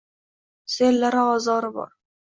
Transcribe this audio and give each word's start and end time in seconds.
sellar 0.77 1.19
ozori 1.27 1.73
bor 1.77 1.97